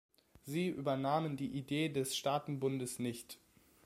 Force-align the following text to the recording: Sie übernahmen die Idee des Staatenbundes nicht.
Sie 0.47 0.67
übernahmen 0.69 1.37
die 1.37 1.51
Idee 1.51 1.87
des 1.89 2.17
Staatenbundes 2.17 2.97
nicht. 2.97 3.37